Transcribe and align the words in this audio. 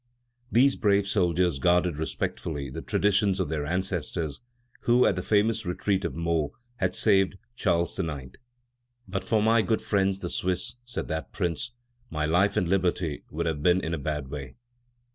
These 0.51 0.77
brave 0.77 1.05
soldiers 1.05 1.59
guarded 1.59 1.97
respectfully 1.99 2.71
the 2.71 2.81
traditions 2.81 3.39
of 3.39 3.49
their 3.49 3.67
ancestors 3.67 4.41
who, 4.85 5.05
at 5.05 5.15
the 5.15 5.21
famous 5.21 5.63
retreat 5.63 6.03
of 6.03 6.15
Meaux, 6.15 6.53
had 6.77 6.95
saved 6.95 7.37
Charles 7.55 7.99
IX. 7.99 8.31
"But 9.07 9.23
for 9.23 9.43
my 9.43 9.61
good 9.61 9.79
friends 9.83 10.17
the 10.17 10.29
Swiss," 10.31 10.73
said 10.85 11.07
that 11.09 11.31
prince, 11.31 11.73
"my 12.09 12.25
life 12.25 12.57
and 12.57 12.67
liberty 12.67 13.23
would 13.29 13.45
have 13.45 13.61
been 13.61 13.79
in 13.79 13.93
a 13.93 13.99
bad 13.99 14.29
way." 14.29 14.55